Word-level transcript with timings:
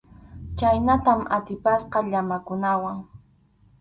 Chhaynatam 0.57 1.19
atipasqa 1.35 1.99
llamakunawan. 2.09 2.97